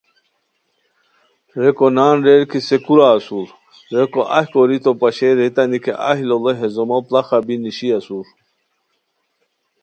[1.61, 3.47] ریکو نان ریر کی سے کورا اسور؟
[3.95, 8.25] ریکو اہی کوری تو پشئے ریتانی کی اہی لوڑے ہے زومو پڑاخہ بی نیشی اسور